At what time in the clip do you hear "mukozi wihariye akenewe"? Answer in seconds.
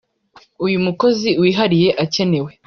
0.85-2.51